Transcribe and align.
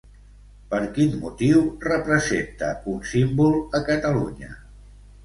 Per 0.69 0.77
quin 0.93 1.11
motiu 1.25 1.61
representa 1.87 2.71
un 2.95 3.05
símbol, 3.13 3.55
a 3.81 3.83
Catalunya? 3.91 4.51